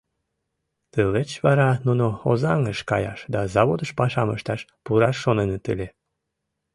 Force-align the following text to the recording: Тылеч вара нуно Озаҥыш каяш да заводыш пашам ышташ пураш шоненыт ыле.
Тылеч 0.91 1.31
вара 1.45 1.69
нуно 1.87 2.05
Озаҥыш 2.29 2.79
каяш 2.89 3.19
да 3.33 3.39
заводыш 3.53 3.91
пашам 3.97 4.29
ышташ 4.37 4.61
пураш 4.83 5.15
шоненыт 5.23 5.65
ыле. 5.73 5.87